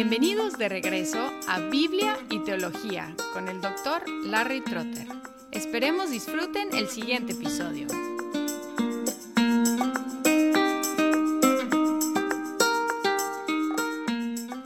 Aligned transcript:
Bienvenidos 0.00 0.56
de 0.56 0.68
regreso 0.68 1.18
a 1.48 1.58
Biblia 1.58 2.16
y 2.30 2.38
Teología 2.44 3.16
con 3.32 3.48
el 3.48 3.60
doctor 3.60 4.08
Larry 4.26 4.60
Trotter. 4.60 5.08
Esperemos 5.50 6.12
disfruten 6.12 6.68
el 6.72 6.86
siguiente 6.86 7.32
episodio. 7.32 7.88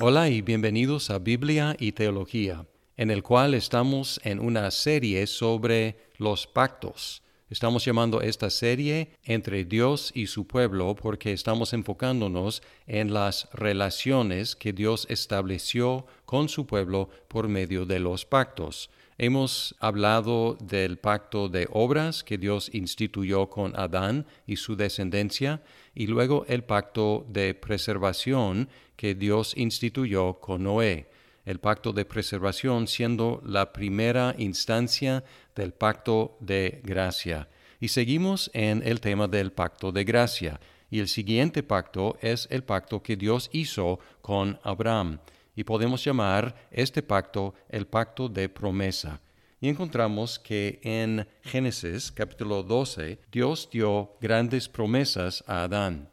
Hola 0.01 0.29
y 0.29 0.43
bienvenidos 0.43 1.09
a 1.09 1.19
Biblia 1.19 1.77
y 1.79 1.93
Teología, 1.93 2.67
en 2.99 3.11
el 3.11 3.23
cual 3.23 3.55
estamos 3.55 4.21
en 4.25 4.39
una 4.39 4.71
serie 4.71 5.27
sobre 5.27 5.97
los 6.19 6.47
pactos. 6.47 7.23
Estamos 7.53 7.85
llamando 7.85 8.23
esta 8.23 8.49
serie 8.49 9.11
Entre 9.25 9.67
Dios 9.67 10.11
y 10.15 10.29
su 10.29 10.47
pueblo 10.47 10.95
porque 10.95 11.35
estamos 11.35 11.75
enfocándonos 11.75 12.63
en 12.87 13.13
las 13.13 13.47
relaciones 13.53 14.57
que 14.57 14.73
Dios 14.73 15.07
estableció 15.11 16.07
con 16.25 16.49
su 16.49 16.67
pueblo 16.67 17.11
por 17.29 17.49
medio 17.49 17.85
de 17.85 17.99
los 17.99 18.25
pactos. 18.25 18.89
Hemos 19.19 19.75
hablado 19.81 20.57
del 20.63 20.97
pacto 20.97 21.51
de 21.51 21.69
obras 21.71 22.25
que 22.25 22.39
Dios 22.39 22.71
instituyó 22.73 23.51
con 23.51 23.79
Adán 23.79 24.25
y 24.47 24.57
su 24.57 24.75
descendencia 24.75 25.63
y 25.95 26.07
luego 26.07 26.47
el 26.49 26.65
pacto 26.65 27.27
de 27.29 27.53
preservación 27.53 28.71
que 28.97 29.15
Dios 29.15 29.53
instituyó 29.59 30.41
con 30.41 30.63
Noé 30.63 31.11
el 31.45 31.59
pacto 31.59 31.93
de 31.93 32.05
preservación 32.05 32.87
siendo 32.87 33.43
la 33.45 33.73
primera 33.73 34.35
instancia 34.39 35.25
del 35.55 35.73
pacto 35.73 36.37
de 36.41 36.81
gracia. 36.85 37.49
Y 37.81 37.89
seguimos 37.89 38.51
en 38.55 38.83
el 38.85 39.01
tema 39.01 39.27
del 39.27 39.53
pacto 39.53 39.91
de 39.91 40.05
gracia. 40.05 40.61
Y 40.91 41.01
el 41.01 41.09
siguiente 41.09 41.63
pacto 41.63 42.17
es 42.21 42.47
el 42.51 42.63
pacto 42.63 43.03
que 43.03 43.17
Dios 43.17 43.51
hizo 43.53 43.99
con 44.21 44.61
Abraham. 44.63 45.19
Y 45.57 45.65
podemos 45.65 46.05
llamar 46.05 46.55
este 46.71 47.03
pacto 47.03 47.55
el 47.69 47.87
pacto 47.87 48.29
de 48.29 48.49
promesa. 48.49 49.21
Y 49.61 49.69
encontramos 49.69 50.39
que 50.39 50.81
en 50.83 51.27
Génesis 51.43 52.11
capítulo 52.11 52.63
12 52.63 53.19
Dios 53.31 53.69
dio 53.71 54.17
grandes 54.21 54.69
promesas 54.69 55.43
a 55.47 55.63
Adán. 55.65 56.09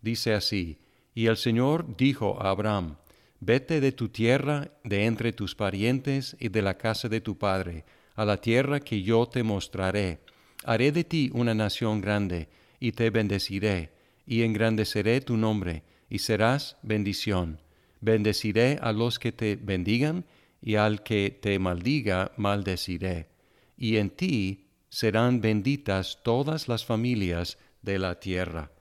Dice 0.00 0.34
así, 0.34 0.78
y 1.14 1.26
el 1.26 1.36
Señor 1.36 1.96
dijo 1.96 2.40
a 2.40 2.50
Abraham, 2.50 2.96
Vete 3.40 3.80
de 3.80 3.92
tu 3.92 4.08
tierra, 4.08 4.70
de 4.82 5.04
entre 5.04 5.32
tus 5.32 5.54
parientes 5.54 6.36
y 6.40 6.48
de 6.48 6.62
la 6.62 6.76
casa 6.76 7.08
de 7.08 7.20
tu 7.20 7.38
padre, 7.38 7.84
a 8.16 8.24
la 8.24 8.40
tierra 8.40 8.80
que 8.80 9.02
yo 9.02 9.26
te 9.26 9.42
mostraré. 9.42 10.18
Haré 10.64 10.90
de 10.90 11.04
ti 11.04 11.30
una 11.32 11.54
nación 11.54 12.00
grande, 12.00 12.48
y 12.80 12.92
te 12.92 13.10
bendeciré, 13.10 13.92
y 14.26 14.42
engrandeceré 14.42 15.20
tu 15.20 15.36
nombre, 15.36 15.84
y 16.10 16.18
serás 16.18 16.76
bendición. 16.82 17.60
Bendeciré 18.00 18.78
a 18.80 18.92
los 18.92 19.18
que 19.18 19.32
te 19.32 19.56
bendigan, 19.56 20.24
y 20.60 20.74
al 20.74 21.04
que 21.04 21.30
te 21.30 21.58
maldiga 21.60 22.32
maldeciré. 22.36 23.28
Y 23.76 23.98
en 23.98 24.10
ti 24.10 24.66
serán 24.88 25.40
benditas 25.40 26.18
todas 26.24 26.66
las 26.66 26.84
familias 26.84 27.58
de 27.82 27.98
la 28.00 28.18
tierra. 28.18 28.72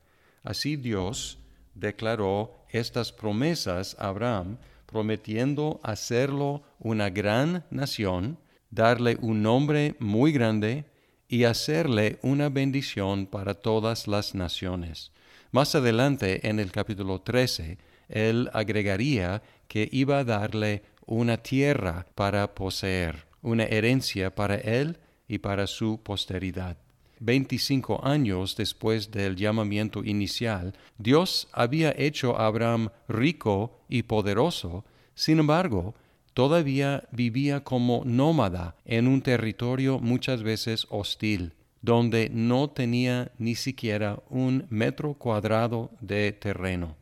Así 0.44 0.76
Dios 0.76 1.38
declaró 1.80 2.56
estas 2.70 3.12
promesas 3.12 3.96
a 4.00 4.10
Abraham, 4.10 4.58
prometiendo 4.86 5.80
hacerlo 5.84 6.64
una 6.80 7.10
gran 7.10 7.66
nación, 7.70 8.38
darle 8.70 9.18
un 9.22 9.42
nombre 9.42 9.96
muy 10.00 10.32
grande 10.32 10.86
y 11.28 11.44
hacerle 11.44 12.20
una 12.22 12.50
bendición 12.50 13.28
para 13.28 13.54
todas 13.54 14.08
las 14.08 14.34
naciones. 14.34 15.12
Más 15.52 15.76
adelante, 15.76 16.48
en 16.48 16.60
el 16.60 16.72
capítulo 16.72 17.22
13, 17.22 17.78
él 18.10 18.50
agregaría 18.54 19.42
que 19.68 19.90
iba 19.92 20.20
a 20.20 20.24
darle 20.24 20.84
una 21.06 21.38
tierra 21.38 22.06
para 22.16 22.54
poseer, 22.54 23.28
una 23.42 23.64
herencia 23.64 24.34
para 24.34 24.56
él 24.56 24.98
y 25.28 25.40
para 25.40 25.68
su 25.68 26.02
posteridad. 26.02 26.78
25 27.20 28.06
años 28.06 28.56
después 28.56 29.12
del 29.12 29.36
llamamiento 29.36 30.04
inicial, 30.04 30.74
Dios 30.98 31.48
había 31.52 31.94
hecho 31.98 32.38
a 32.40 32.48
Abraham 32.48 32.90
rico 33.08 33.80
y 33.90 34.04
poderoso, 34.04 34.86
sin 35.16 35.40
embargo, 35.40 35.96
todavía 36.34 37.08
vivía 37.12 37.64
como 37.64 38.04
nómada 38.06 38.76
en 38.86 39.08
un 39.08 39.22
territorio 39.22 40.00
muchas 40.00 40.44
veces 40.44 40.86
hostil, 40.90 41.54
donde 41.82 42.30
no 42.32 42.70
tenía 42.70 43.32
ni 43.38 43.56
siquiera 43.56 44.20
un 44.30 44.66
metro 44.70 45.14
cuadrado 45.16 45.92
de 46.02 46.32
terreno. 46.32 46.96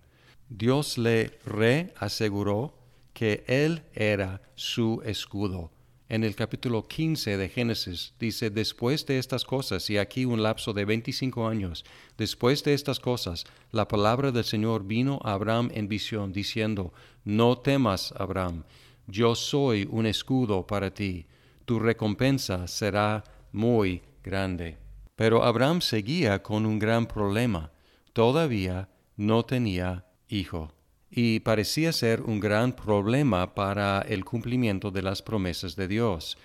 Dios 0.49 0.97
le 0.97 1.37
reaseguró 1.45 2.73
que 3.13 3.43
Él 3.47 3.83
era 3.93 4.41
su 4.55 5.01
escudo 5.05 5.71
en 6.15 6.23
el 6.23 6.33
capítulo 6.33 6.87
15 6.87 7.35
de 7.35 7.49
Génesis, 7.49 8.13
dice, 8.19 8.49
después 8.49 9.05
de 9.05 9.19
estas 9.19 9.43
cosas, 9.43 9.89
y 9.89 9.97
aquí 9.97 10.23
un 10.23 10.41
lapso 10.41 10.71
de 10.73 10.85
25 10.85 11.47
años, 11.47 11.83
después 12.17 12.63
de 12.63 12.73
estas 12.73 12.99
cosas, 12.99 13.43
la 13.71 13.87
palabra 13.87 14.31
del 14.31 14.45
Señor 14.45 14.85
vino 14.85 15.19
a 15.23 15.33
Abraham 15.33 15.69
en 15.73 15.89
visión, 15.89 16.31
diciendo, 16.31 16.93
no 17.25 17.57
temas, 17.57 18.13
Abraham, 18.17 18.63
yo 19.07 19.35
soy 19.35 19.87
un 19.91 20.05
escudo 20.05 20.65
para 20.65 20.93
ti, 20.93 21.25
tu 21.65 21.79
recompensa 21.79 22.67
será 22.67 23.23
muy 23.51 24.01
grande. 24.23 24.77
Pero 25.17 25.43
Abraham 25.43 25.81
seguía 25.81 26.41
con 26.41 26.65
un 26.65 26.79
gran 26.79 27.07
problema, 27.07 27.71
todavía 28.13 28.89
no 29.17 29.43
tenía 29.43 30.05
hijo 30.29 30.71
y 31.09 31.39
parecía 31.39 31.91
ser 31.91 32.21
un 32.21 32.39
gran 32.39 32.73
problema 32.73 33.53
para 33.53 34.01
el 34.01 34.25
cumplimiento 34.25 34.91
de 34.91 35.01
las 35.01 35.21
promesas 35.21 35.75
de 35.75 35.87
Dios. 35.87 36.37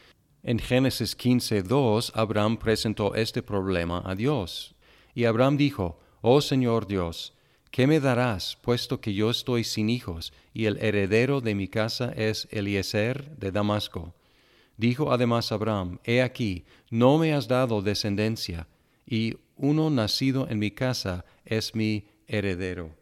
En 0.43 0.59
Génesis 0.59 1.17
15.2 1.17 2.13
Abraham 2.15 2.57
presentó 2.57 3.15
este 3.15 3.43
problema 3.43 4.03
a 4.05 4.15
Dios. 4.15 4.75
Y 5.15 5.25
Abraham 5.25 5.57
dijo, 5.57 5.99
Oh 6.23 6.41
Señor 6.41 6.87
Dios, 6.87 7.35
¿qué 7.71 7.87
me 7.87 8.01
darás, 8.01 8.57
puesto 8.63 9.01
que 9.01 9.13
yo 9.13 9.31
estoy 9.31 9.65
sin 9.65 9.91
hijos, 9.91 10.33
y 10.55 10.67
el 10.67 10.79
heredero 10.83 11.41
de 11.41 11.55
mi 11.55 11.69
casa 11.69 12.13
es 12.17 12.49
Eliezer 12.51 13.37
de 13.37 13.53
Damasco? 13.53 14.15
Dijo 14.77 15.13
además 15.13 15.53
Abraham, 15.53 15.99
He 16.05 16.23
aquí, 16.23 16.65
no 16.91 17.19
me 17.19 17.35
has 17.35 17.49
dado 17.49 17.83
descendencia, 17.83 18.67
y 19.07 19.37
uno 19.57 19.91
nacido 19.91 20.49
en 20.49 20.59
mi 20.59 20.71
casa 20.71 21.25
es 21.45 21.75
mi 21.75 22.07
heredero. 22.27 23.00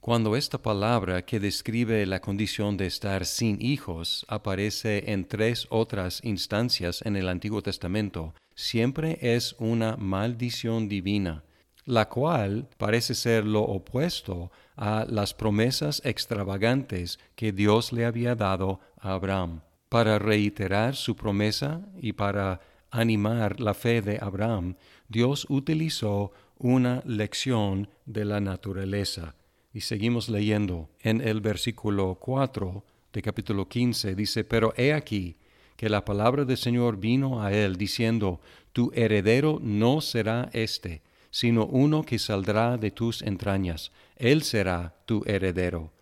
Cuando 0.00 0.36
esta 0.36 0.62
palabra 0.62 1.22
que 1.22 1.40
describe 1.40 2.06
la 2.06 2.20
condición 2.20 2.76
de 2.76 2.86
estar 2.86 3.26
sin 3.26 3.60
hijos 3.60 4.24
aparece 4.28 5.12
en 5.12 5.26
tres 5.26 5.66
otras 5.70 6.20
instancias 6.24 7.02
en 7.04 7.16
el 7.16 7.28
Antiguo 7.28 7.62
Testamento, 7.62 8.32
siempre 8.54 9.18
es 9.20 9.56
una 9.58 9.96
maldición 9.96 10.88
divina, 10.88 11.42
la 11.84 12.08
cual 12.08 12.68
parece 12.78 13.14
ser 13.14 13.44
lo 13.44 13.62
opuesto 13.62 14.52
a 14.76 15.04
las 15.06 15.34
promesas 15.34 16.00
extravagantes 16.04 17.18
que 17.34 17.52
Dios 17.52 17.92
le 17.92 18.06
había 18.06 18.36
dado 18.36 18.80
a 19.00 19.14
Abraham. 19.14 19.62
Para 19.88 20.18
reiterar 20.20 20.94
su 20.94 21.16
promesa 21.16 21.82
y 22.00 22.12
para 22.12 22.60
animar 22.90 23.58
la 23.60 23.74
fe 23.74 24.00
de 24.00 24.18
Abraham, 24.22 24.76
Dios 25.08 25.44
utilizó 25.50 26.32
una 26.56 27.02
lección 27.04 27.90
de 28.06 28.24
la 28.24 28.40
naturaleza 28.40 29.34
y 29.78 29.80
seguimos 29.80 30.28
leyendo 30.28 30.90
en 31.02 31.20
el 31.20 31.40
versículo 31.40 32.16
4 32.16 32.82
de 33.12 33.22
capítulo 33.22 33.68
15, 33.68 34.16
dice, 34.16 34.42
pero 34.42 34.74
he 34.76 34.92
aquí 34.92 35.36
que 35.76 35.88
la 35.88 36.04
palabra 36.04 36.44
del 36.44 36.56
Señor 36.56 36.96
vino 36.96 37.40
a 37.44 37.52
él 37.52 37.76
diciendo, 37.76 38.40
tu 38.72 38.90
heredero 38.92 39.60
no 39.62 40.00
será 40.00 40.50
éste, 40.52 41.02
sino 41.30 41.64
uno 41.64 42.02
que 42.02 42.18
saldrá 42.18 42.76
de 42.76 42.90
tus 42.90 43.22
entrañas, 43.22 43.92
él 44.16 44.42
será 44.42 44.96
tu 45.06 45.22
heredero. 45.26 45.92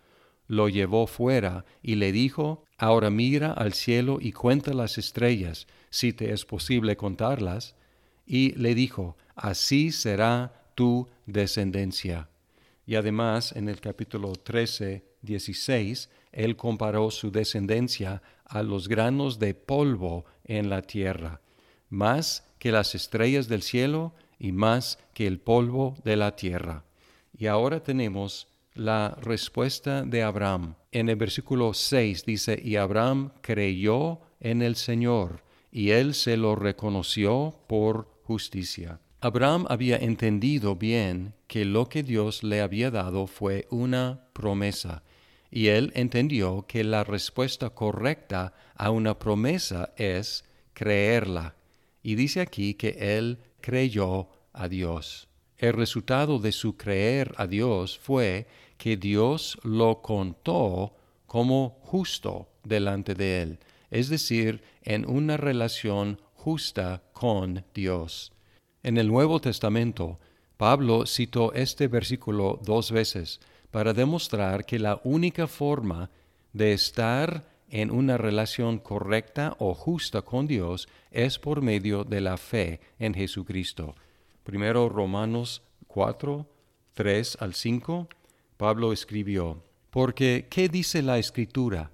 Lo 0.47 0.69
llevó 0.69 1.05
fuera 1.05 1.63
y 1.83 1.97
le 1.97 2.11
dijo, 2.11 2.65
ahora 2.79 3.11
mira 3.11 3.53
al 3.53 3.73
cielo 3.73 4.17
y 4.19 4.31
cuenta 4.31 4.73
las 4.73 4.97
estrellas, 4.97 5.67
si 5.91 6.13
te 6.13 6.33
es 6.33 6.45
posible 6.45 6.97
contarlas. 6.97 7.75
Y 8.25 8.53
le 8.53 8.73
dijo, 8.73 9.17
así 9.35 9.91
será 9.91 10.65
tu 10.73 11.07
descendencia. 11.27 12.27
Y 12.87 12.95
además 12.95 13.51
en 13.51 13.67
el 13.67 13.81
capítulo 13.81 14.31
13, 14.31 15.03
16, 15.21 16.09
él 16.31 16.55
comparó 16.55 17.11
su 17.11 17.31
descendencia 17.31 18.21
a 18.45 18.63
los 18.63 18.87
granos 18.87 19.39
de 19.39 19.53
polvo 19.53 20.23
en 20.45 20.69
la 20.69 20.81
tierra, 20.81 21.41
más 21.89 22.47
que 22.57 22.71
las 22.71 22.95
estrellas 22.95 23.49
del 23.49 23.61
cielo 23.61 24.13
y 24.39 24.53
más 24.53 24.99
que 25.13 25.27
el 25.27 25.39
polvo 25.39 25.97
de 26.05 26.15
la 26.15 26.37
tierra. 26.37 26.85
Y 27.37 27.47
ahora 27.47 27.83
tenemos 27.83 28.47
la 28.73 29.17
respuesta 29.21 30.03
de 30.03 30.23
Abraham. 30.23 30.75
En 30.93 31.09
el 31.09 31.17
versículo 31.17 31.73
6 31.73 32.23
dice, 32.25 32.57
y 32.63 32.77
Abraham 32.77 33.31
creyó 33.41 34.21
en 34.39 34.61
el 34.61 34.77
Señor, 34.77 35.43
y 35.73 35.89
él 35.89 36.13
se 36.13 36.37
lo 36.37 36.55
reconoció 36.55 37.59
por 37.67 38.07
justicia. 38.23 39.01
Abraham 39.19 39.65
había 39.67 39.97
entendido 39.97 40.75
bien 40.75 41.33
que 41.47 41.65
lo 41.65 41.89
que 41.89 42.03
Dios 42.03 42.43
le 42.43 42.61
había 42.61 42.91
dado 42.91 43.25
fue 43.25 43.67
una 43.71 44.27
promesa. 44.33 45.03
y 45.49 45.67
él 45.67 45.93
entendió 45.95 46.65
que 46.67 46.83
la 46.83 47.05
respuesta 47.05 47.69
correcta 47.69 48.53
a 48.75 48.91
una 48.91 49.17
promesa 49.17 49.93
es 49.95 50.43
creerla. 50.73 51.55
Y 52.03 52.15
dice 52.15 52.41
aquí 52.41 52.73
que 52.73 53.17
él 53.17 53.39
creyó 53.61 54.27
a 54.51 54.67
Dios. 54.67 55.29
El 55.57 55.73
resultado 55.73 56.37
de 56.39 56.51
su 56.51 56.75
creer 56.75 57.33
a 57.37 57.47
Dios 57.47 57.97
fue 57.97 58.45
que 58.77 58.97
Dios 58.97 59.57
lo 59.63 60.01
contó 60.01 60.95
como 61.25 61.79
justo 61.81 62.49
delante 62.63 63.15
de 63.15 63.41
él, 63.41 63.59
es 63.89 64.09
decir, 64.09 64.61
en 64.83 65.09
una 65.09 65.37
relación 65.37 66.21
justa 66.33 67.03
con 67.13 67.63
Dios. 67.73 68.33
En 68.87 68.95
el 68.95 69.09
Nuevo 69.09 69.41
Testamento, 69.41 70.17
Pablo 70.55 71.05
citó 71.05 71.51
este 71.51 71.89
versículo 71.89 72.57
dos 72.63 72.93
veces 72.93 73.41
para 73.69 73.91
demostrar 73.91 74.65
que 74.65 74.79
la 74.79 75.01
única 75.03 75.47
forma 75.47 76.09
de 76.53 76.71
estar 76.71 77.43
en 77.69 77.91
una 77.91 78.15
relación 78.15 78.77
correcta 78.79 79.57
o 79.59 79.73
justa 79.73 80.21
con 80.21 80.47
Dios 80.47 80.87
es 81.11 81.37
por 81.37 81.61
medio 81.61 82.05
de 82.05 82.21
la 82.21 82.37
fe 82.37 82.79
en 82.97 83.13
Jesucristo. 83.13 83.93
Primero 84.45 84.87
Romanos 84.87 85.63
4, 85.87 86.47
3 86.93 87.39
al 87.41 87.55
5, 87.55 88.07
Pablo 88.55 88.93
escribió, 88.93 89.63
Porque, 89.89 90.47
¿qué 90.49 90.69
dice 90.69 91.01
la 91.01 91.17
Escritura? 91.17 91.91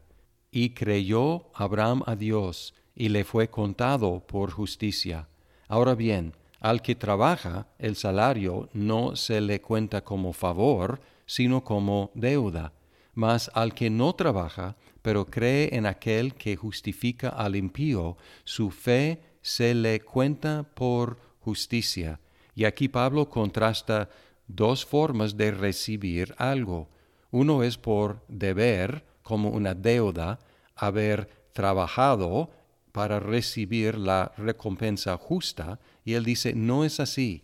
Y 0.52 0.76
creyó 0.76 1.48
Abraham 1.56 2.04
a 2.06 2.16
Dios, 2.16 2.76
y 2.96 3.10
le 3.10 3.24
fue 3.24 3.50
contado 3.50 4.20
por 4.28 4.52
justicia. 4.52 5.28
Ahora 5.68 5.96
bien, 5.96 6.34
al 6.64 6.82
que 6.82 6.96
trabaja, 6.96 7.68
el 7.78 7.98
salario 7.98 8.70
no 8.72 9.18
se 9.18 9.42
le 9.42 9.60
cuenta 9.60 10.02
como 10.06 10.32
favor, 10.32 11.02
sino 11.26 11.62
como 11.62 12.10
deuda. 12.16 12.72
Mas 13.14 13.52
al 13.54 13.74
que 13.74 13.90
no 13.90 14.14
trabaja, 14.14 14.78
pero 15.02 15.26
cree 15.26 15.76
en 15.76 15.86
aquel 15.86 16.36
que 16.36 16.56
justifica 16.56 17.28
al 17.28 17.58
impío, 17.58 18.16
su 18.46 18.72
fe 18.72 19.22
se 19.42 19.76
le 19.76 20.00
cuenta 20.00 20.64
por 20.64 21.20
justicia. 21.42 22.22
Y 22.56 22.64
aquí 22.64 22.88
Pablo 22.88 23.30
contrasta 23.30 24.08
dos 24.48 24.86
formas 24.86 25.36
de 25.36 25.52
recibir 25.52 26.34
algo. 26.38 26.88
Uno 27.30 27.64
es 27.64 27.78
por 27.78 28.24
deber, 28.30 29.04
como 29.22 29.50
una 29.50 29.74
deuda, 29.74 30.40
haber 30.78 31.28
trabajado 31.52 32.52
para 32.94 33.20
recibir 33.20 33.98
la 33.98 34.32
recompensa 34.38 35.18
justa, 35.18 35.82
y 36.06 36.14
él 36.14 36.24
dice, 36.24 36.54
no 36.54 36.86
es 36.86 37.02
así, 37.02 37.44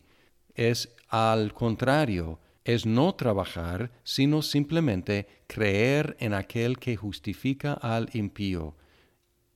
es 0.55 0.95
al 1.09 1.53
contrario, 1.53 2.39
es 2.63 2.85
no 2.85 3.15
trabajar, 3.15 3.91
sino 4.03 4.41
simplemente 4.41 5.27
creer 5.47 6.15
en 6.19 6.33
aquel 6.33 6.79
que 6.79 6.95
justifica 6.95 7.73
al 7.73 8.09
impío. 8.13 8.77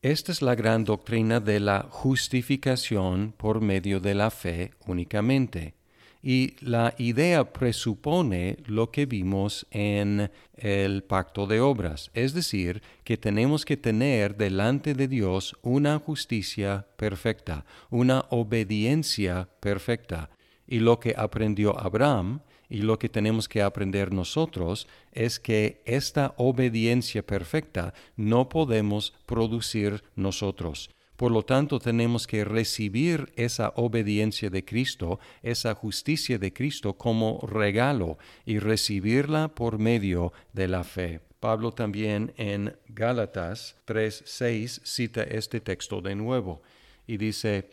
Esta 0.02 0.34
es 0.34 0.42
la 0.42 0.56
gran 0.56 0.84
doctrina 0.84 1.40
de 1.40 1.62
la 1.62 1.88
justificación 1.90 3.34
por 3.38 3.62
medio 3.62 4.02
de 4.02 4.16
la 4.16 4.32
fe 4.32 4.72
únicamente 4.86 5.76
y 6.24 6.56
la 6.62 6.96
idea 6.98 7.52
presupone 7.52 8.58
lo 8.66 8.90
que 8.92 9.06
vimos 9.06 9.68
en 9.72 10.32
el 10.56 11.04
pacto 11.04 11.46
de 11.46 11.60
obras, 11.60 12.10
es 12.14 12.34
decir, 12.34 12.82
que 13.04 13.18
tenemos 13.18 13.66
que 13.66 13.76
tener 13.76 14.38
delante 14.38 14.94
de 14.94 15.10
Dios 15.10 15.54
una 15.62 16.00
justicia 16.00 16.88
perfecta, 16.96 17.66
una 17.90 18.26
obediencia 18.30 19.50
perfecta. 19.60 20.30
Y 20.66 20.80
lo 20.80 20.98
que 21.02 21.14
aprendió 21.18 21.78
Abraham 21.78 22.40
y 22.70 22.78
lo 22.78 22.98
que 22.98 23.10
tenemos 23.10 23.50
que 23.50 23.62
aprender 23.62 24.14
nosotros 24.14 24.88
es 25.12 25.42
que 25.42 25.82
esta 25.86 26.34
obediencia 26.38 27.22
perfecta 27.22 27.94
no 28.16 28.48
podemos 28.48 29.14
producir 29.26 30.02
nosotros. 30.16 30.90
Por 31.24 31.32
lo 31.32 31.44
tanto, 31.44 31.80
tenemos 31.80 32.28
que 32.28 32.44
recibir 32.44 33.32
esa 33.38 33.72
obediencia 33.78 34.50
de 34.50 34.66
Cristo, 34.66 35.22
esa 35.42 35.74
justicia 35.74 36.38
de 36.38 36.52
Cristo 36.52 36.98
como 36.98 37.40
regalo 37.48 38.18
y 38.46 38.60
recibirla 38.60 39.48
por 39.48 39.80
medio 39.80 40.34
de 40.52 40.68
la 40.68 40.84
fe. 40.84 41.22
Pablo 41.40 41.72
también 41.72 42.34
en 42.36 42.76
Gálatas 42.90 43.78
3:6 43.86 44.82
cita 44.84 45.24
este 45.24 45.62
texto 45.62 46.02
de 46.02 46.14
nuevo 46.14 46.62
y 47.08 47.16
dice, 47.16 47.70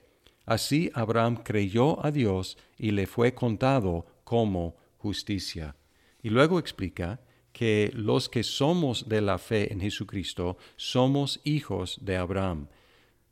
Así 0.46 0.93
Abraham 0.94 1.43
creyó 1.43 2.06
a 2.06 2.12
Dios 2.12 2.56
y 2.79 2.93
le 2.93 3.08
fue 3.08 3.35
contado 3.35 4.06
como 4.23 4.76
justicia. 4.99 5.75
Y 6.23 6.31
luego 6.31 6.61
explica 6.61 7.19
que 7.53 7.91
los 7.94 8.29
que 8.29 8.44
somos 8.44 9.08
de 9.08 9.20
la 9.20 9.38
fe 9.38 9.73
en 9.73 9.81
Jesucristo 9.81 10.56
somos 10.76 11.41
hijos 11.43 11.99
de 12.00 12.17
Abraham 12.17 12.69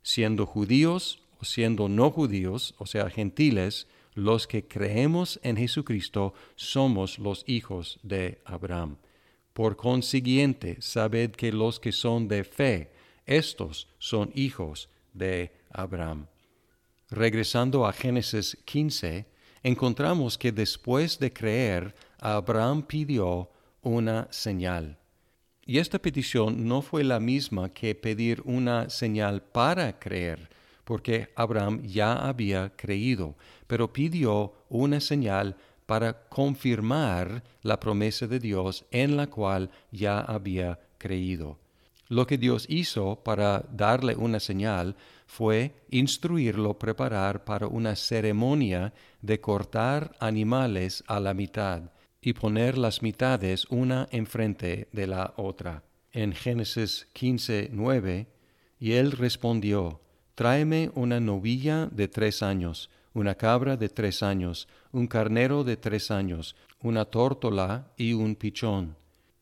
siendo 0.09 0.47
judíos 0.47 1.21
o 1.39 1.45
siendo 1.45 1.87
no 1.87 2.09
judíos, 2.09 2.73
o 2.79 2.87
sea, 2.87 3.11
gentiles, 3.11 3.85
los 4.15 4.47
que 4.47 4.67
creemos 4.67 5.39
en 5.43 5.55
Jesucristo 5.55 6.33
somos 6.55 7.19
los 7.19 7.43
hijos 7.47 7.99
de 8.01 8.41
Abraham. 8.43 8.97
Por 9.53 9.75
consiguiente, 9.75 10.77
sabed 10.81 11.31
que 11.31 11.51
los 11.51 11.79
que 11.79 11.91
son 11.91 12.27
de 12.27 12.43
fe, 12.43 12.91
estos 13.27 13.87
son 13.99 14.31
hijos 14.33 14.89
de 15.13 15.51
Abraham. 15.69 16.25
Regresando 17.11 17.85
a 17.85 17.93
Génesis 17.93 18.57
15, 18.65 19.27
encontramos 19.61 20.39
que 20.39 20.51
después 20.51 21.19
de 21.19 21.31
creer, 21.31 21.93
Abraham 22.17 22.81
pidió 22.81 23.51
una 23.83 24.27
señal. 24.31 24.97
Y 25.69 25.77
esta 25.77 25.99
petición 25.99 26.67
no 26.67 26.81
fue 26.81 27.03
la 27.03 27.19
misma 27.19 27.69
que 27.69 27.93
pedir 27.93 28.41
una 28.43 28.89
señal 28.89 29.43
para 29.43 29.99
creer, 29.99 30.49
porque 30.83 31.29
Abraham 31.35 31.83
ya 31.83 32.13
había 32.13 32.75
creído, 32.75 33.35
pero 33.67 33.93
pidió 33.93 34.51
una 34.69 34.99
señal 34.99 35.55
para 35.85 36.27
confirmar 36.27 37.43
la 37.61 37.79
promesa 37.79 38.25
de 38.25 38.39
Dios 38.39 38.83
en 38.89 39.15
la 39.15 39.27
cual 39.27 39.69
ya 39.91 40.21
había 40.21 40.79
creído. 40.97 41.59
Lo 42.07 42.25
que 42.25 42.39
Dios 42.39 42.65
hizo 42.67 43.17
para 43.17 43.63
darle 43.71 44.15
una 44.15 44.39
señal 44.39 44.95
fue 45.27 45.75
instruirlo 45.91 46.79
preparar 46.79 47.43
para 47.43 47.67
una 47.67 47.95
ceremonia 47.95 48.91
de 49.21 49.39
cortar 49.39 50.15
animales 50.19 51.03
a 51.05 51.19
la 51.19 51.35
mitad 51.35 51.91
y 52.21 52.33
poner 52.33 52.77
las 52.77 53.01
mitades 53.01 53.65
una 53.69 54.07
enfrente 54.11 54.87
de 54.91 55.07
la 55.07 55.33
otra. 55.37 55.83
En 56.11 56.33
Génesis 56.33 57.07
15, 57.13 57.69
9, 57.71 58.27
y 58.79 58.93
él 58.93 59.11
respondió, 59.11 60.01
Tráeme 60.35 60.91
una 60.95 61.19
novilla 61.19 61.87
de 61.87 62.07
tres 62.07 62.41
años, 62.41 62.89
una 63.13 63.35
cabra 63.35 63.75
de 63.75 63.89
tres 63.89 64.23
años, 64.23 64.67
un 64.91 65.07
carnero 65.07 65.63
de 65.63 65.77
tres 65.77 66.11
años, 66.11 66.55
una 66.81 67.05
tórtola 67.05 67.91
y 67.97 68.13
un 68.13 68.35
pichón. 68.35 68.95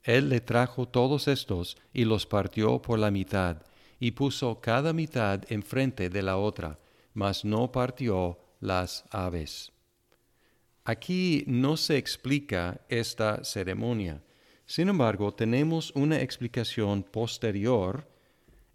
Él 0.04 0.30
le 0.30 0.42
trajo 0.42 0.88
todos 0.88 1.28
estos 1.28 1.78
y 1.94 2.06
los 2.06 2.26
partió 2.26 2.82
por 2.82 2.98
la 2.98 3.12
mitad, 3.12 3.62
y 4.00 4.12
puso 4.12 4.60
cada 4.62 4.94
mitad 4.94 5.42
enfrente 5.52 6.10
de 6.10 6.22
la 6.22 6.38
otra, 6.38 6.80
mas 7.14 7.44
no 7.46 7.72
partió 7.72 8.40
las 8.60 9.06
aves. 9.12 9.72
Aquí 10.90 11.44
no 11.48 11.76
se 11.76 11.98
explica 11.98 12.80
esta 12.88 13.44
ceremonia. 13.44 14.24
Sin 14.66 14.88
embargo, 14.88 15.34
tenemos 15.34 15.92
una 15.96 16.22
explicación 16.22 17.04
posterior 17.04 18.08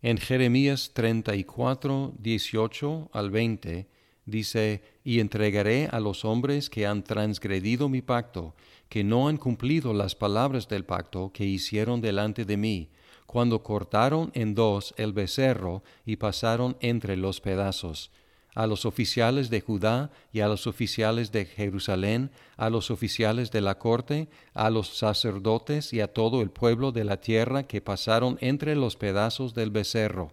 en 0.03 0.19
Jeremías 0.19 0.91
34, 0.93 2.13
18 2.19 3.09
al 3.15 3.31
20. 3.31 3.89
Dice, 4.27 4.83
y 5.03 5.21
entregaré 5.21 5.89
a 5.91 6.01
los 6.01 6.27
hombres 6.27 6.69
que 6.69 6.87
han 6.87 7.03
transgredido 7.03 7.89
mi 7.89 8.03
pacto, 8.03 8.55
que 8.91 9.05
no 9.05 9.29
han 9.29 9.39
cumplido 9.39 9.95
las 9.95 10.15
palabras 10.15 10.69
del 10.69 10.85
pacto 10.85 11.33
que 11.33 11.47
hicieron 11.47 12.03
delante 12.03 12.45
de 12.45 12.59
mí, 12.59 12.91
cuando 13.25 13.63
cortaron 13.63 14.33
en 14.35 14.55
dos 14.55 14.93
el 14.99 15.15
becerro 15.15 15.83
y 16.05 16.17
pasaron 16.17 16.77
entre 16.81 17.17
los 17.17 17.41
pedazos 17.41 18.11
a 18.55 18.67
los 18.67 18.85
oficiales 18.85 19.51
de 19.51 19.61
Judá 19.61 20.11
y 20.33 20.41
a 20.41 20.49
los 20.49 20.67
oficiales 20.67 21.33
de 21.33 21.47
Jerusalén, 21.47 22.31
a 22.57 22.71
los 22.71 22.91
oficiales 22.91 23.51
de 23.51 23.61
la 23.61 23.79
corte, 23.79 24.29
a 24.55 24.71
los 24.71 24.97
sacerdotes 24.97 25.93
y 25.93 26.01
a 26.01 26.13
todo 26.13 26.43
el 26.43 26.51
pueblo 26.51 26.93
de 26.93 27.05
la 27.05 27.21
tierra 27.21 27.65
que 27.65 27.81
pasaron 27.81 28.39
entre 28.41 28.77
los 28.77 28.97
pedazos 28.97 29.55
del 29.55 29.71
becerro, 29.71 30.33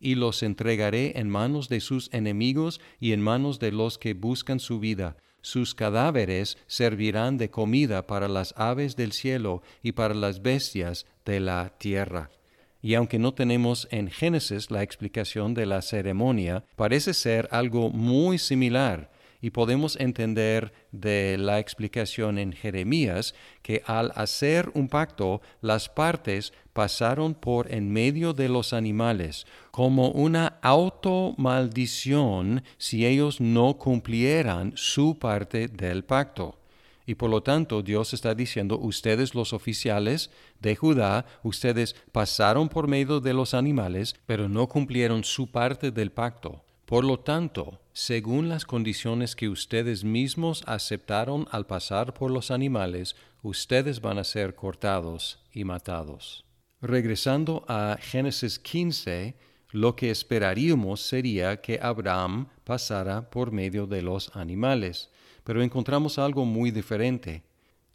y 0.00 0.14
los 0.14 0.42
entregaré 0.42 1.18
en 1.18 1.28
manos 1.28 1.68
de 1.68 1.80
sus 1.80 2.12
enemigos 2.12 2.80
y 2.98 3.12
en 3.12 3.20
manos 3.20 3.58
de 3.60 3.70
los 3.70 3.98
que 3.98 4.14
buscan 4.14 4.58
su 4.58 4.80
vida. 4.80 5.16
Sus 5.42 5.74
cadáveres 5.74 6.58
servirán 6.66 7.38
de 7.38 7.50
comida 7.50 8.06
para 8.06 8.28
las 8.28 8.52
aves 8.56 8.96
del 8.96 9.12
cielo 9.12 9.62
y 9.82 9.92
para 9.92 10.14
las 10.14 10.42
bestias 10.42 11.06
de 11.24 11.40
la 11.40 11.74
tierra. 11.78 12.30
Y 12.82 12.94
aunque 12.94 13.18
no 13.18 13.34
tenemos 13.34 13.88
en 13.90 14.10
Génesis 14.10 14.70
la 14.70 14.82
explicación 14.82 15.54
de 15.54 15.66
la 15.66 15.82
ceremonia, 15.82 16.64
parece 16.76 17.14
ser 17.14 17.48
algo 17.50 17.90
muy 17.90 18.38
similar, 18.38 19.10
Y 19.42 19.52
podemos 19.52 19.98
entender 19.98 20.70
de 20.92 21.38
la 21.38 21.60
explicación 21.60 22.38
en 22.38 22.52
Jeremías 22.52 23.34
que 23.62 23.82
al 23.86 24.12
hacer 24.14 24.70
un 24.74 24.88
pacto, 24.88 25.40
las 25.62 25.88
partes 25.88 26.52
pasaron 26.74 27.32
por 27.32 27.72
en 27.72 27.90
medio 27.90 28.34
de 28.34 28.50
los 28.50 28.74
animales, 28.74 29.46
como 29.70 30.10
una 30.10 30.58
automaldición 30.60 32.64
si 32.76 33.06
ellos 33.06 33.40
no 33.40 33.78
cumplieran 33.78 34.74
su 34.76 35.18
parte 35.18 35.68
del 35.68 36.04
pacto. 36.04 36.59
Y 37.06 37.14
por 37.14 37.30
lo 37.30 37.42
tanto 37.42 37.82
Dios 37.82 38.12
está 38.14 38.34
diciendo, 38.34 38.78
ustedes 38.78 39.34
los 39.34 39.52
oficiales 39.52 40.30
de 40.60 40.76
Judá, 40.76 41.26
ustedes 41.42 41.96
pasaron 42.12 42.68
por 42.68 42.88
medio 42.88 43.20
de 43.20 43.34
los 43.34 43.54
animales, 43.54 44.14
pero 44.26 44.48
no 44.48 44.68
cumplieron 44.68 45.24
su 45.24 45.50
parte 45.50 45.90
del 45.90 46.12
pacto. 46.12 46.62
Por 46.84 47.04
lo 47.04 47.20
tanto, 47.20 47.80
según 47.92 48.48
las 48.48 48.64
condiciones 48.64 49.36
que 49.36 49.48
ustedes 49.48 50.02
mismos 50.02 50.64
aceptaron 50.66 51.46
al 51.52 51.66
pasar 51.66 52.14
por 52.14 52.32
los 52.32 52.50
animales, 52.50 53.14
ustedes 53.42 54.00
van 54.00 54.18
a 54.18 54.24
ser 54.24 54.54
cortados 54.54 55.38
y 55.52 55.62
matados. 55.64 56.44
Regresando 56.80 57.64
a 57.68 57.96
Génesis 58.00 58.58
15, 58.58 59.36
lo 59.70 59.94
que 59.94 60.10
esperaríamos 60.10 61.00
sería 61.00 61.60
que 61.60 61.78
Abraham 61.80 62.48
pasara 62.64 63.30
por 63.30 63.52
medio 63.52 63.86
de 63.86 64.02
los 64.02 64.34
animales, 64.34 65.10
pero 65.44 65.62
encontramos 65.62 66.18
algo 66.18 66.44
muy 66.44 66.70
diferente. 66.70 67.42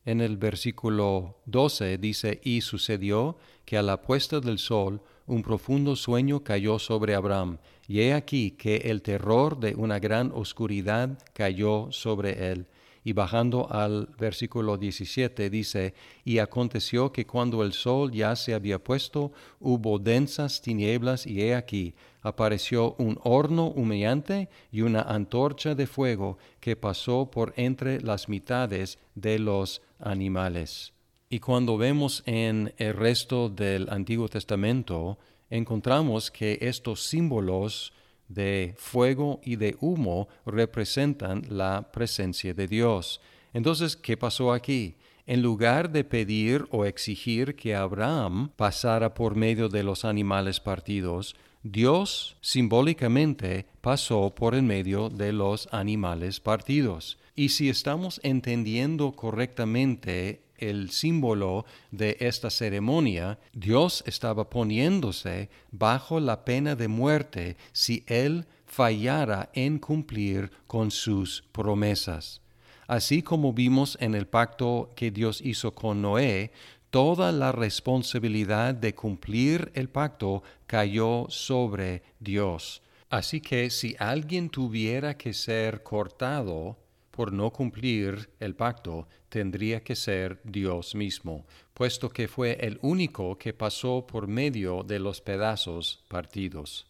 En 0.06 0.22
el 0.22 0.38
versículo 0.38 1.38
12 1.46 1.98
dice, 1.98 2.40
y 2.44 2.62
sucedió 2.62 3.38
que 3.66 3.78
a 3.78 3.82
la 3.82 4.02
puesta 4.02 4.40
del 4.40 4.60
sol 4.60 5.02
un 5.26 5.42
profundo 5.42 5.96
sueño 5.96 6.44
cayó 6.44 6.78
sobre 6.78 7.16
Abraham, 7.16 7.58
y 7.88 8.02
he 8.02 8.14
aquí 8.14 8.52
que 8.52 8.78
el 8.78 9.02
terror 9.02 9.60
de 9.60 9.74
una 9.76 10.00
gran 10.00 10.32
oscuridad 10.34 11.18
cayó 11.34 11.88
sobre 11.92 12.52
él. 12.52 12.68
Y 13.06 13.14
bajando 13.14 13.72
al 13.72 14.10
versículo 14.18 14.78
17 14.78 15.52
dice, 15.52 15.94
y 16.24 16.40
aconteció 16.40 17.12
que 17.12 17.28
cuando 17.28 17.64
el 17.64 17.72
sol 17.72 18.12
ya 18.12 18.36
se 18.36 18.56
había 18.56 18.80
puesto, 18.84 19.32
hubo 19.60 20.00
densas 20.00 20.60
tinieblas, 20.60 21.28
y 21.28 21.44
he 21.44 21.54
aquí, 21.54 21.94
apareció 22.24 22.96
un 22.98 23.20
horno 23.24 23.68
humeante 23.68 24.50
y 24.72 24.82
una 24.82 25.04
antorcha 25.04 25.76
de 25.76 25.86
fuego 25.86 26.40
que 26.60 26.76
pasó 26.76 27.30
por 27.30 27.54
entre 27.58 28.02
las 28.02 28.28
mitades 28.28 28.98
de 29.14 29.38
los 29.38 29.84
animales. 30.00 30.92
Y 31.30 31.40
cuando 31.40 31.78
vemos 31.78 32.24
en 32.26 32.74
el 32.78 32.96
resto 32.96 33.50
del 33.50 33.88
Antiguo 33.92 34.30
Testamento, 34.30 35.20
encontramos 35.52 36.32
que 36.32 36.58
estos 36.60 37.04
símbolos 37.04 37.94
de 38.28 38.76
fuego 38.78 39.40
y 39.44 39.56
de 39.56 39.76
humo 39.80 40.28
representan 40.46 41.44
la 41.50 41.92
presencia 41.92 42.54
de 42.54 42.68
Dios. 42.68 43.22
Entonces, 43.54 43.96
¿qué 43.96 44.18
pasó 44.18 44.52
aquí? 44.52 44.96
En 45.28 45.42
lugar 45.42 45.92
de 45.92 46.04
pedir 46.04 46.68
o 46.70 46.86
exigir 46.86 47.56
que 47.56 47.74
Abraham 47.74 48.52
pasara 48.56 49.14
por 49.14 49.36
medio 49.36 49.70
de 49.70 49.84
los 49.84 50.06
animales 50.06 50.60
partidos, 50.60 51.36
Dios 51.64 52.38
simbólicamente 52.42 53.66
pasó 53.82 54.36
por 54.36 54.54
en 54.54 54.68
medio 54.68 55.10
de 55.10 55.34
los 55.34 55.68
animales 55.72 56.40
partidos. 56.40 57.18
Y 57.36 57.50
si 57.50 57.70
estamos 57.70 58.22
entendiendo 58.24 59.14
correctamente 59.14 60.45
el 60.58 60.90
símbolo 60.92 61.66
de 61.92 62.18
esta 62.20 62.50
ceremonia, 62.50 63.40
Dios 63.54 64.04
estaba 64.08 64.50
poniéndose 64.50 65.50
bajo 65.72 66.20
la 66.20 66.46
pena 66.46 66.76
de 66.76 66.88
muerte 66.88 67.58
si 67.72 68.04
él 68.08 68.46
fallara 68.66 69.50
en 69.54 69.80
cumplir 69.80 70.52
con 70.68 70.92
sus 70.92 71.44
promesas. 71.52 72.42
Así 72.88 73.24
como 73.24 73.54
vimos 73.54 73.98
en 74.00 74.14
el 74.14 74.28
pacto 74.28 74.92
que 74.96 75.12
Dios 75.12 75.42
hizo 75.42 75.74
con 75.74 76.02
Noé, 76.02 76.52
toda 76.92 77.32
la 77.32 77.52
responsabilidad 77.52 78.76
de 78.76 78.94
cumplir 78.94 79.72
el 79.74 79.90
pacto 79.90 80.44
cayó 80.68 81.26
sobre 81.30 82.04
Dios. 82.20 82.82
Así 83.10 83.42
que 83.42 83.70
si 83.70 83.96
alguien 84.00 84.50
tuviera 84.50 85.18
que 85.18 85.34
ser 85.34 85.84
cortado, 85.84 86.78
por 87.16 87.32
no 87.32 87.50
cumplir 87.52 88.30
el 88.42 88.56
pacto 88.56 89.08
tendría 89.30 89.82
que 89.82 89.96
ser 89.96 90.42
Dios 90.44 90.96
mismo, 90.96 91.46
puesto 91.74 92.10
que 92.10 92.28
fue 92.28 92.58
el 92.60 92.78
único 92.82 93.38
que 93.38 93.54
pasó 93.54 94.06
por 94.06 94.28
medio 94.28 94.84
de 94.84 95.00
los 95.00 95.22
pedazos 95.22 96.04
partidos. 96.10 96.88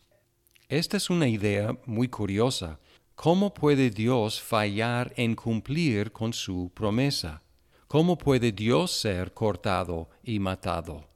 Esta 0.68 0.98
es 0.98 1.12
una 1.12 1.28
idea 1.28 1.78
muy 1.86 2.08
curiosa. 2.08 2.80
¿Cómo 3.14 3.54
puede 3.54 3.92
Dios 3.92 4.42
fallar 4.42 5.14
en 5.16 5.36
cumplir 5.36 6.12
con 6.12 6.34
su 6.34 6.72
promesa? 6.74 7.44
¿Cómo 7.88 8.18
puede 8.18 8.52
Dios 8.52 8.92
ser 8.92 9.32
cortado 9.32 10.10
y 10.24 10.40
matado? 10.40 11.08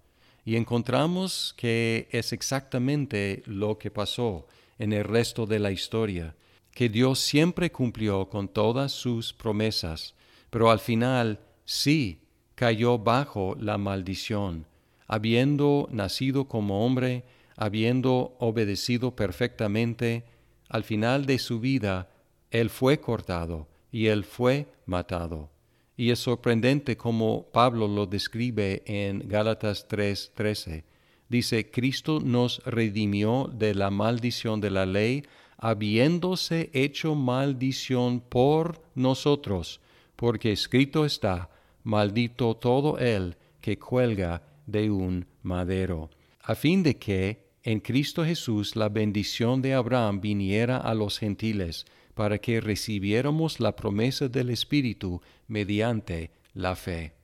Y 0.46 0.56
encontramos 0.56 1.56
que 1.58 2.08
es 2.12 2.32
exactamente 2.32 3.42
lo 3.48 3.80
que 3.80 3.90
pasó 3.90 4.46
en 4.78 4.94
el 4.94 5.04
resto 5.04 5.48
de 5.48 5.58
la 5.58 5.72
historia 5.72 6.36
que 6.74 6.90
Dios 6.90 7.20
siempre 7.20 7.72
cumplió 7.72 8.30
con 8.30 8.48
todas 8.48 8.92
sus 8.92 9.34
promesas, 9.34 10.16
pero 10.50 10.72
al 10.72 10.80
final 10.80 11.40
sí 11.66 12.22
cayó 12.56 12.98
bajo 12.98 13.56
la 13.60 13.78
maldición, 13.78 14.66
habiendo 15.08 15.88
nacido 15.92 16.46
como 16.46 16.86
hombre, 16.86 17.24
habiendo 17.56 18.36
obedecido 18.40 19.16
perfectamente, 19.16 20.24
al 20.70 20.84
final 20.84 21.26
de 21.26 21.40
su 21.40 21.60
vida, 21.60 22.10
Él 22.52 22.70
fue 22.70 23.00
cortado 23.00 23.68
y 23.92 24.08
Él 24.08 24.24
fue 24.24 24.68
matado. 24.86 25.50
Y 25.98 26.12
es 26.12 26.20
sorprendente 26.20 26.96
como 26.96 27.48
Pablo 27.52 27.88
lo 27.88 28.06
describe 28.06 28.84
en 28.86 29.28
Gálatas 29.28 29.88
3:13. 29.90 30.84
Dice, 31.28 31.70
Cristo 31.70 32.20
nos 32.20 32.64
redimió 32.66 33.52
de 33.54 33.76
la 33.76 33.90
maldición 33.90 34.62
de 34.62 34.72
la 34.72 34.86
ley 34.86 35.24
habiéndose 35.60 36.70
hecho 36.74 37.16
maldición 37.16 38.22
por 38.22 38.82
nosotros, 38.96 39.82
porque 40.16 40.52
escrito 40.52 41.06
está, 41.06 41.50
maldito 41.84 42.56
todo 42.56 42.98
el 42.98 43.36
que 43.62 43.78
cuelga 43.78 44.42
de 44.66 44.90
un 44.90 45.26
madero, 45.44 46.10
a 46.42 46.56
fin 46.56 46.82
de 46.82 46.98
que 46.98 47.50
en 47.64 47.82
Cristo 47.82 48.24
Jesús 48.24 48.76
la 48.76 48.90
bendición 48.90 49.62
de 49.62 49.74
Abraham 49.74 50.22
viniera 50.22 50.78
a 50.78 50.94
los 50.94 51.20
gentiles, 51.20 51.86
para 52.14 52.38
que 52.40 52.60
recibiéramos 52.60 53.60
la 53.60 53.76
promesa 53.76 54.28
del 54.28 54.50
Espíritu 54.50 55.22
mediante 55.48 56.32
la 56.54 56.76
fe. 56.76 57.19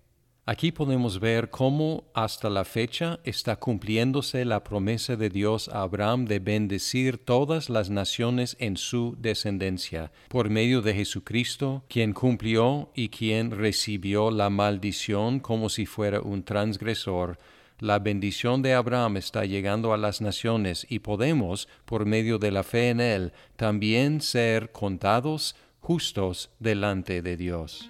Aquí 0.48 0.72
podemos 0.72 1.20
ver 1.20 1.50
cómo 1.50 2.04
hasta 2.14 2.52
la 2.52 2.66
fecha 2.66 3.20
está 3.24 3.56
cumpliéndose 3.56 4.46
la 4.46 4.64
promesa 4.64 5.16
de 5.16 5.30
Dios 5.30 5.70
a 5.70 5.82
Abraham 5.82 6.26
de 6.26 6.38
bendecir 6.38 7.18
todas 7.18 7.68
las 7.68 7.90
naciones 7.90 8.56
en 8.60 8.78
su 8.78 9.16
descendencia, 9.18 10.12
por 10.28 10.52
medio 10.52 10.84
de 10.84 10.94
Jesucristo, 10.94 11.84
quien 11.88 12.14
cumplió 12.14 12.92
y 12.94 13.10
quien 13.10 13.50
recibió 13.50 14.30
la 14.30 14.52
maldición 14.52 15.40
como 15.40 15.68
si 15.68 15.88
fuera 15.88 16.22
un 16.22 16.44
transgresor. 16.44 17.40
La 17.80 17.98
bendición 17.98 18.62
de 18.62 18.76
Abraham 18.76 19.18
está 19.18 19.46
llegando 19.46 19.94
a 19.94 19.98
las 19.98 20.22
naciones 20.22 20.86
y 20.88 21.00
podemos, 21.00 21.68
por 21.86 22.06
medio 22.06 22.38
de 22.38 22.52
la 22.52 22.62
fe 22.62 22.90
en 22.90 23.02
él, 23.02 23.34
también 23.56 24.22
ser 24.22 24.72
contados 24.72 25.56
justos 25.82 26.52
delante 26.60 27.24
de 27.24 27.36
Dios. 27.36 27.90